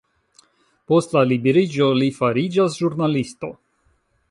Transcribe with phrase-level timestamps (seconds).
[0.91, 3.55] Post la liberiĝo li fariĝas ĵurnalisto.